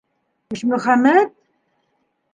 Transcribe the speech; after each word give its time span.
Ишмөхәмәт?! 0.55 1.39